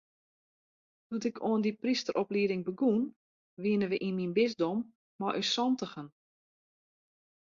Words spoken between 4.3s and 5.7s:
bisdom mei ús